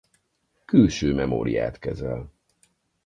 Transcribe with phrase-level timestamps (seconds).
[0.65, 2.31] Külső memóriát kezel.